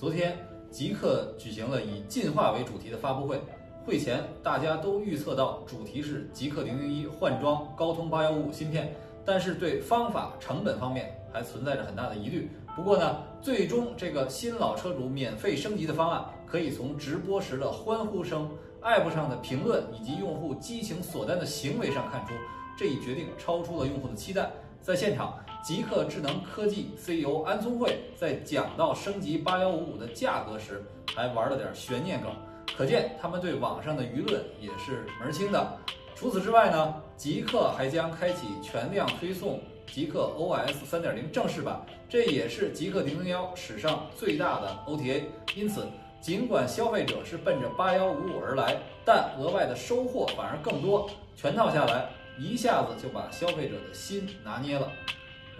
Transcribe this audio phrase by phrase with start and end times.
[0.00, 0.38] 昨天，
[0.70, 3.38] 极客举行了以进化为主题的发布会。
[3.84, 8.94] 会前，大家都预测到主题是极客零零一换装高通八幺五五芯片，
[9.26, 12.50] 但是对方法、成本方面还存在着很大的疑虑。
[12.74, 18.48] 不过呢，最终这个新老车主免费升级的方案，可以从直播时的欢呼声、
[18.80, 22.32] App 上的评论以及用户激情锁单的行为上看出，
[22.74, 24.50] 这一决定超出了用户的期待。
[24.80, 30.82] 在现场，极客智能科技 CEO 安聪慧在讲到升级八幺五五的价格时，
[31.14, 32.30] 还玩了点悬念梗，
[32.76, 35.78] 可见他们对网上的舆论也是门清的。
[36.14, 45.24] 除此之外呢，极客还将开启全量推送极客 OS 三点零正式版，这也是极客零零幺史上最大的 OTA。
[45.54, 45.86] 因此，
[46.22, 51.08] 尽管消费者是奔着八幺五五而来，但额外的收获反而更多。
[51.36, 52.08] 全套下来。
[52.38, 54.90] 一下子就把消费者的心拿捏了。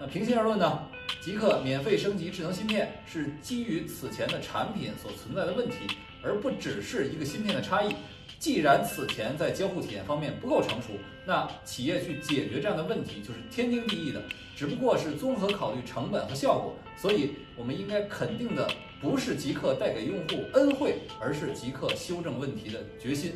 [0.01, 0.79] 那平心而论呢？
[1.21, 5.75] 极客免费升级智能芯片是基于此前的产品所存在的问题，
[6.23, 7.93] 而不只是一个芯片的差异。
[8.39, 14.19] 既然此前在交互体验方面不够成熟，那企业去解决这样的问题就是天经地义的。
[14.55, 18.67] 只不过是综合考虑成本和效果，所以我们应该肯定的
[18.99, 23.33] 不是极客带给用户恩惠，而是极客修正问题的决心。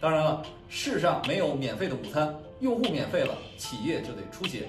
[0.00, 2.34] 当然了，世上没有免费的午餐。
[2.60, 4.66] 用户免费了，企业就得出血。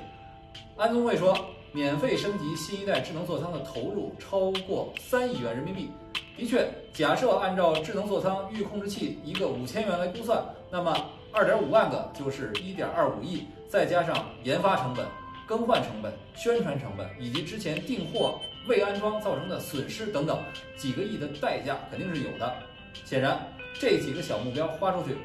[0.75, 1.37] 安宗会说，
[1.71, 5.89] 免费升级新一代智能座舱的投入超过三亿元人民币。
[6.37, 10.95] 的确，假设按照智能座舱预控制器一个五千元来估算，那么
[11.31, 15.03] 二点五万个就是一点二五亿，再加上研发成本、
[15.47, 20.37] 更换成本、宣传成本以及之前订货未安装造成的损失等等，
[20.77, 22.55] 几个亿的代价肯定是有的。
[23.03, 23.39] 显然，
[23.79, 25.17] 这几个小目标花出去。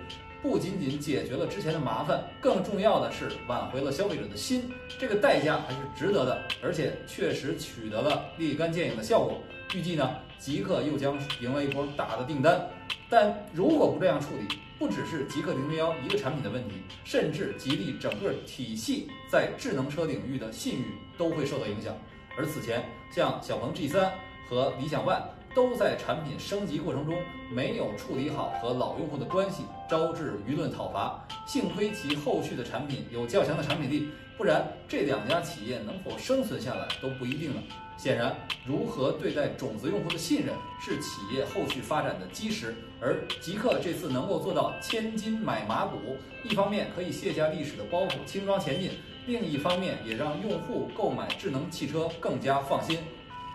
[0.42, 4.68] 不仅仅解决了之前的麻烦，更重要的是挽回了消费者的心，
[4.98, 9.40] 这个代价还是值得的，而且确实取得了立竿见影的效果。
[9.72, 12.60] 预计呢，极客又将迎来一波大的订单。
[13.08, 20.86] 但如果不这样处理，不只是极客零零幺一个产品的问题，甚至吉利整个体系在智能车领域的信誉
[21.17, 21.94] 都会受到影响。
[22.36, 22.84] 而此前，
[23.14, 24.11] 像小鹏 G 三
[24.48, 25.22] 和理想 ONE。
[25.55, 27.14] 都在产品升级过程中
[27.51, 31.23] 没有处理好和老用户的关系，招致舆论讨伐。
[31.46, 34.08] 幸亏其后续的产品有较强的产品力，
[34.39, 37.62] 不然这两家企业能否生存下来都不一定了。
[37.98, 38.35] 显然，
[38.67, 42.74] 如何对待种子用户的信任是企业后续发展的基石。
[43.01, 45.96] 而极客这次能够做到千金买马骨，
[46.42, 48.92] 一方面可以卸下历史的包袱，轻装前进；
[49.27, 52.98] 另一方面也让用户购买智能汽车更加放心。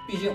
[0.07, 0.31] 毕竟。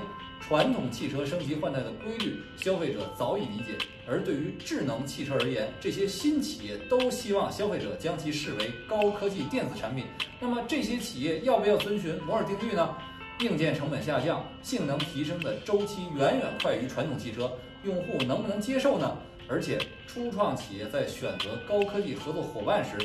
[0.47, 3.79] 传统汽车升级换代的规律，消费者早已理解。
[4.07, 10.05] 而对于智能汽车而言，这些新企业都希望消费者将其视为高科技电子产品。
[10.41, 12.97] 那么，这些企业要不要遵循摩尔定律呢？
[13.39, 17.51] 硬件成本下降、性能提升的周期远远快于传统汽车，
[17.85, 19.17] 用户能不能接受呢？
[19.49, 22.97] 而且，初创企业在选择高科技合作伙伴时，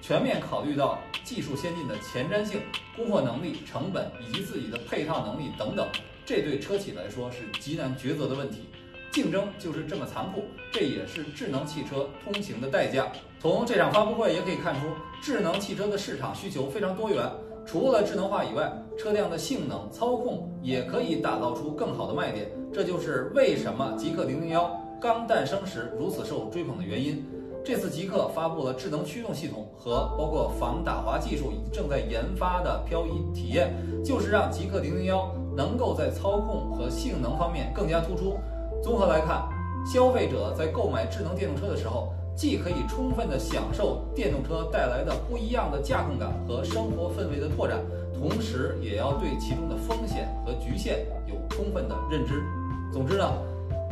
[0.00, 2.60] 全面考虑到技术先进的前瞻性、
[2.96, 5.88] 供货能力、成本以及自己的配套能力等等，
[6.24, 8.68] 这对车企来说是极难抉择的问题。
[9.10, 13.10] 竞争就是这么残酷，这也是智能汽车通行的代价。
[13.40, 14.86] 从这场发布会也可以看出，
[15.22, 17.28] 智能汽车的市场需求非常多元。
[17.64, 22.48] 除了智能化以外，车辆的性能、操控也可以打造出更好的卖点。
[22.72, 24.70] 这就是为什么极氪零零幺
[25.00, 27.26] 刚诞生时如此受追捧的原因。
[27.66, 38.38] 这次极客发布了智能驱动系统和包括防打滑技术以及正在研发的漂移体验，就是让极客零零幺能够在操控和性能方面更加突出。
[38.80, 39.48] 综合来看，
[39.84, 47.84] 消费者在购买智能电动车的时候，既可以充分的享受电动车带来的不一样的驾控感和生活氛围的拓展，
[48.14, 52.44] 同时也要对其中的风险和局限有充分的认知。
[52.92, 53.28] 总之呢，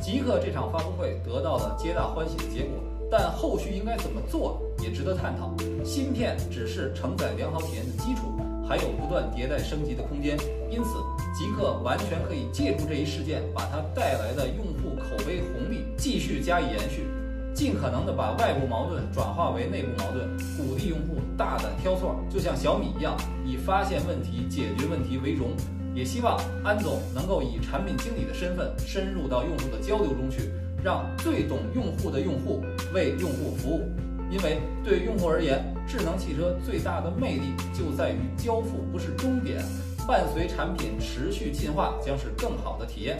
[0.00, 2.78] 极客这场发布会得到了皆大欢喜的结果。
[3.16, 5.54] 但后续应该怎么做也值得探讨。
[5.84, 8.22] 芯片只是承载良好体验的基础，
[8.68, 10.36] 还有不断迭代升级的空间。
[10.68, 10.98] 因此，
[11.32, 17.06] 极客完全可以借助这一事件，把它带来的用户口碑红利继续加以延续，
[17.54, 25.50] 尽可能的把外部矛盾转化为内部矛盾，鼓励用户大胆挑错，就像小米一样，以发现问题、解决问题为荣。
[25.94, 30.50] 也希望安总能够以产品经理的身份深入到用户的交流中去。
[30.84, 33.88] 让最懂用户的用户为用户服务，
[34.30, 39.64] 因为对用户而言，智能汽车最大的魅力就在于交付不是终点，
[40.06, 43.18] 伴随产品持续进化将是更好的体验。